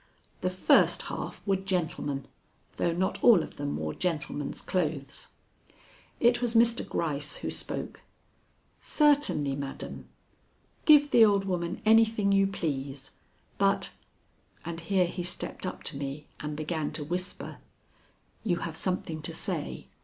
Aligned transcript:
The 0.39 0.49
first 0.49 1.03
half 1.03 1.45
were 1.45 1.55
gentlemen, 1.57 2.27
though 2.77 2.91
not 2.91 3.23
all 3.23 3.43
of 3.43 3.57
them 3.57 3.77
wore 3.77 3.93
gentlemen's 3.93 4.59
clothes. 4.59 5.27
It 6.19 6.41
was 6.41 6.55
Mr. 6.55 6.83
Gryce 6.89 7.37
who 7.45 7.51
spoke: 7.51 8.01
"Certainly, 8.79 9.55
madam. 9.57 10.09
Give 10.85 11.11
the 11.11 11.23
old 11.23 11.45
woman 11.45 11.83
anything 11.85 12.31
you 12.31 12.47
please, 12.47 13.11
but" 13.59 13.91
And 14.65 14.79
here 14.79 15.05
he 15.05 15.21
stepped 15.21 15.67
up 15.67 15.83
to 15.83 15.97
me 15.97 16.25
and 16.39 16.57
began 16.57 16.89
to 16.93 17.03
whisper; 17.03 17.59
"You 18.43 18.55
have 18.55 18.75
something 18.75 19.21
to 19.21 19.33
say. 19.35 19.85